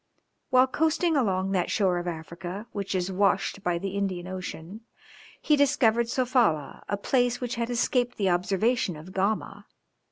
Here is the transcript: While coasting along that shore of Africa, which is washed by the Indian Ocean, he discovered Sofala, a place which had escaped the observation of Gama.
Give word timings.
While 0.49 0.65
coasting 0.65 1.15
along 1.15 1.51
that 1.51 1.69
shore 1.69 1.99
of 1.99 2.07
Africa, 2.07 2.65
which 2.71 2.95
is 2.95 3.11
washed 3.11 3.61
by 3.63 3.77
the 3.77 3.89
Indian 3.89 4.25
Ocean, 4.25 4.81
he 5.39 5.55
discovered 5.55 6.07
Sofala, 6.07 6.81
a 6.89 6.97
place 6.97 7.39
which 7.39 7.53
had 7.53 7.69
escaped 7.69 8.17
the 8.17 8.31
observation 8.31 8.95
of 8.95 9.13
Gama. 9.13 9.67